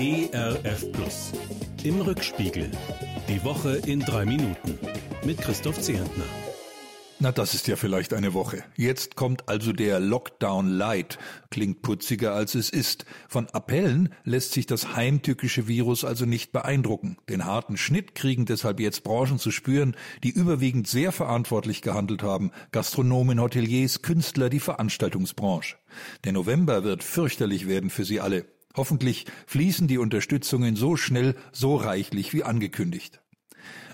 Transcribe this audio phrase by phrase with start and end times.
[0.00, 1.32] ERF Plus.
[1.82, 2.70] Im Rückspiegel.
[3.28, 4.78] Die Woche in drei Minuten.
[5.24, 6.22] Mit Christoph Zehentner.
[7.18, 8.62] Na, das ist ja vielleicht eine Woche.
[8.76, 11.18] Jetzt kommt also der Lockdown Light.
[11.50, 13.06] Klingt putziger als es ist.
[13.28, 17.16] Von Appellen lässt sich das heimtückische Virus also nicht beeindrucken.
[17.28, 22.52] Den harten Schnitt kriegen deshalb jetzt Branchen zu spüren, die überwiegend sehr verantwortlich gehandelt haben.
[22.70, 25.74] Gastronomen, Hoteliers, Künstler, die Veranstaltungsbranche.
[26.22, 28.44] Der November wird fürchterlich werden für sie alle.
[28.78, 33.20] Hoffentlich fließen die Unterstützungen so schnell, so reichlich wie angekündigt.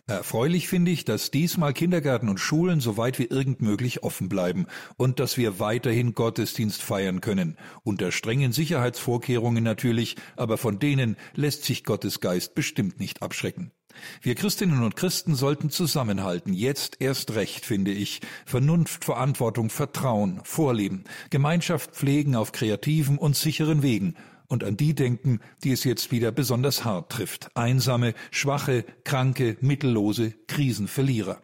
[0.06, 4.66] Erfreulich finde ich, dass diesmal Kindergärten und Schulen so weit wie irgend möglich offen bleiben
[4.98, 7.56] und dass wir weiterhin Gottesdienst feiern können.
[7.82, 13.72] Unter strengen Sicherheitsvorkehrungen natürlich, aber von denen lässt sich Gottes Geist bestimmt nicht abschrecken.
[14.20, 18.20] Wir Christinnen und Christen sollten zusammenhalten, jetzt erst recht, finde ich.
[18.44, 24.14] Vernunft, Verantwortung, Vertrauen, Vorleben, Gemeinschaft pflegen auf kreativen und sicheren Wegen
[24.54, 27.50] und an die denken, die es jetzt wieder besonders hart trifft.
[27.54, 31.42] Einsame, schwache, kranke, mittellose, Krisenverlierer.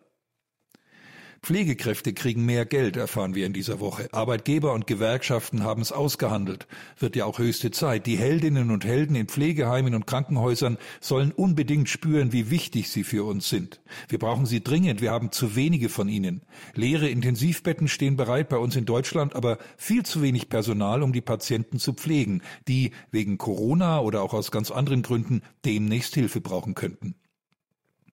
[1.42, 4.08] Pflegekräfte kriegen mehr Geld, erfahren wir in dieser Woche.
[4.12, 6.66] Arbeitgeber und Gewerkschaften haben es ausgehandelt.
[6.98, 8.06] Wird ja auch höchste Zeit.
[8.06, 13.24] Die Heldinnen und Helden in Pflegeheimen und Krankenhäusern sollen unbedingt spüren, wie wichtig sie für
[13.24, 13.80] uns sind.
[14.08, 15.00] Wir brauchen sie dringend.
[15.00, 16.42] Wir haben zu wenige von ihnen.
[16.74, 21.22] Leere Intensivbetten stehen bereit bei uns in Deutschland, aber viel zu wenig Personal, um die
[21.22, 26.74] Patienten zu pflegen, die wegen Corona oder auch aus ganz anderen Gründen demnächst Hilfe brauchen
[26.74, 27.14] könnten.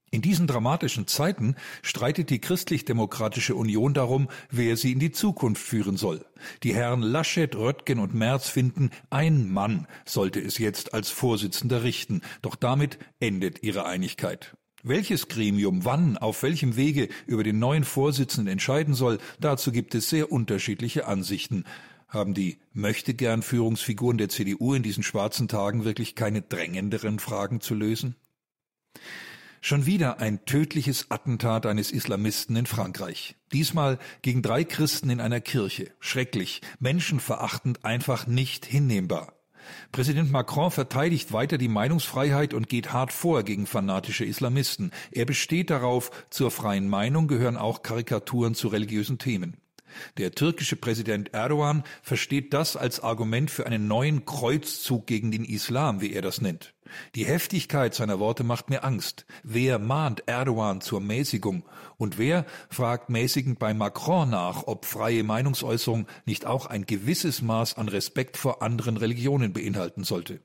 [0.09, 5.97] In diesen dramatischen Zeiten streitet die Christlich-Demokratische Union darum, wer sie in die Zukunft führen
[5.97, 6.25] soll.
[6.63, 12.21] Die Herren Laschet, Röttgen und Merz finden, ein Mann sollte es jetzt als Vorsitzender richten,
[12.41, 14.55] doch damit endet ihre Einigkeit.
[14.81, 20.09] Welches Gremium wann, auf welchem Wege über den neuen Vorsitzenden entscheiden soll, dazu gibt es
[20.09, 21.65] sehr unterschiedliche Ansichten.
[22.07, 27.75] Haben die möchtegern Führungsfiguren der CDU in diesen schwarzen Tagen wirklich keine drängenderen Fragen zu
[27.75, 28.15] lösen?
[29.61, 33.35] Schon wieder ein tödliches Attentat eines Islamisten in Frankreich.
[33.51, 35.91] Diesmal gegen drei Christen in einer Kirche.
[35.99, 39.33] Schrecklich, menschenverachtend, einfach nicht hinnehmbar.
[39.91, 44.91] Präsident Macron verteidigt weiter die Meinungsfreiheit und geht hart vor gegen fanatische Islamisten.
[45.11, 49.57] Er besteht darauf, zur freien Meinung gehören auch Karikaturen zu religiösen Themen.
[50.17, 56.01] Der türkische Präsident Erdogan versteht das als Argument für einen neuen Kreuzzug gegen den Islam,
[56.01, 56.73] wie er das nennt.
[57.15, 59.25] Die Heftigkeit seiner Worte macht mir Angst.
[59.43, 61.63] Wer mahnt Erdogan zur Mäßigung?
[61.97, 67.77] Und wer fragt mäßigend bei Macron nach, ob freie Meinungsäußerung nicht auch ein gewisses Maß
[67.77, 70.39] an Respekt vor anderen Religionen beinhalten sollte?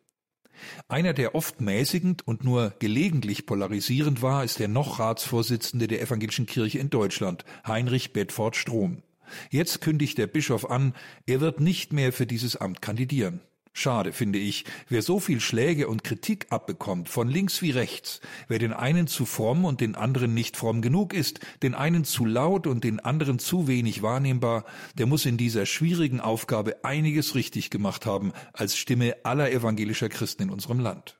[0.89, 6.47] Einer, der oft mäßigend und nur gelegentlich polarisierend war, ist der noch Ratsvorsitzende der Evangelischen
[6.47, 9.03] Kirche in Deutschland, Heinrich Bedford Strom.
[9.51, 10.95] Jetzt kündigt der Bischof an,
[11.27, 13.41] er wird nicht mehr für dieses Amt kandidieren.
[13.75, 18.59] Schade, finde ich, wer so viel Schläge und Kritik abbekommt, von links wie rechts, wer
[18.59, 22.67] den einen zu fromm und den anderen nicht fromm genug ist, den einen zu laut
[22.67, 24.67] und den anderen zu wenig wahrnehmbar,
[24.99, 30.43] der muss in dieser schwierigen Aufgabe einiges richtig gemacht haben als Stimme aller evangelischer Christen
[30.45, 31.17] in unserem Land.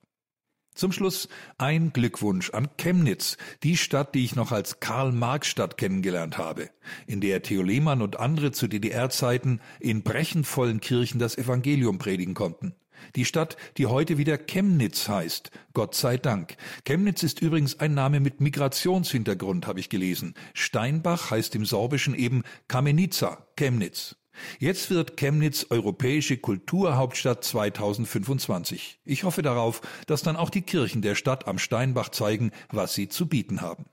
[0.75, 1.29] Zum Schluss
[1.59, 6.71] ein Glückwunsch an Chemnitz, die Stadt, die ich noch als Karl-Marx-Stadt kennengelernt habe,
[7.07, 12.75] in der Theo Lehmann und andere zu DDR-Zeiten in brechenvollen Kirchen das Evangelium predigen konnten.
[13.17, 16.57] Die Stadt, die heute wieder Chemnitz heißt, Gott sei Dank.
[16.85, 20.35] Chemnitz ist übrigens ein Name mit Migrationshintergrund, habe ich gelesen.
[20.55, 24.17] Steinbach heißt im Sorbischen eben Kamenica, Chemnitz.
[24.59, 29.01] Jetzt wird Chemnitz europäische Kulturhauptstadt 2025.
[29.05, 33.09] Ich hoffe darauf, dass dann auch die Kirchen der Stadt am Steinbach zeigen, was sie
[33.09, 33.87] zu bieten haben.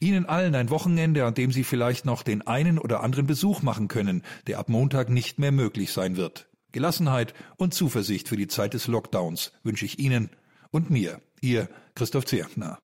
[0.00, 3.88] Ihnen allen ein Wochenende, an dem Sie vielleicht noch den einen oder anderen Besuch machen
[3.88, 6.48] können, der ab Montag nicht mehr möglich sein wird.
[6.72, 10.30] Gelassenheit und Zuversicht für die Zeit des Lockdowns wünsche ich Ihnen
[10.70, 12.78] und mir, Ihr Christoph Zerchner.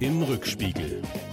[0.00, 1.02] Im Rückspiegel.